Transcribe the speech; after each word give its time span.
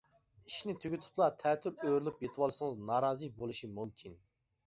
ئىشنى 0.51 0.73
تۈگىتىپلا 0.83 1.25
تەتۈر 1.43 1.75
ئۆرۈلۈپ 1.89 2.25
يېتىۋالسىڭىز 2.27 2.81
نارازى 2.87 3.31
بولۇشى 3.43 3.73
مۇمكىن. 3.77 4.19